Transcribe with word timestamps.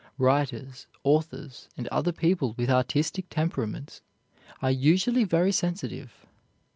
Writers, 0.17 0.87
authors, 1.03 1.67
and 1.77 1.87
other 1.89 2.11
people 2.11 2.55
with 2.57 2.71
artistic 2.71 3.29
temperaments, 3.29 4.01
are 4.59 4.71
usually 4.71 5.25
very 5.25 5.51
sensitive. 5.51 6.25